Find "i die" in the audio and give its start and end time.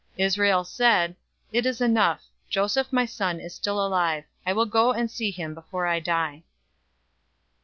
5.85-6.41